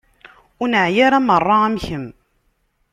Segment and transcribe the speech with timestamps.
[0.61, 2.05] Ur neεya ara merra am kemm.